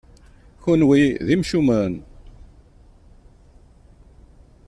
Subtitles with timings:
[0.63, 1.93] Kenwi d imcumen!